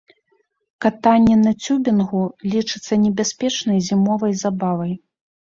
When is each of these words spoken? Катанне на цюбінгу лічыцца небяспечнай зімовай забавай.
Катанне 0.85 1.35
на 1.41 1.53
цюбінгу 1.65 2.23
лічыцца 2.55 2.93
небяспечнай 3.05 3.79
зімовай 3.91 4.33
забавай. 4.43 4.99